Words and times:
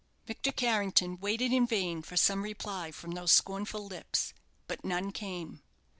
Victor 0.25 0.51
Carrington 0.51 1.19
waited 1.19 1.53
in 1.53 1.67
vain 1.67 2.01
for 2.01 2.17
some 2.17 2.41
reply 2.41 2.89
from 2.91 3.11
those 3.11 3.31
scornful 3.31 3.85
lips; 3.85 4.33
but 4.65 4.83
none 4.83 5.11
came. 5.11 5.61